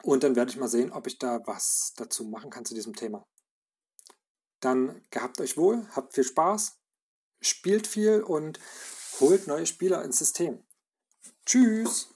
[0.04, 2.96] und dann werde ich mal sehen, ob ich da was dazu machen kann zu diesem
[2.96, 3.26] Thema.
[4.60, 6.78] Dann gehabt euch wohl, habt viel Spaß
[7.46, 8.60] spielt viel und
[9.20, 10.64] holt neue Spieler ins System.
[11.46, 12.15] Tschüss!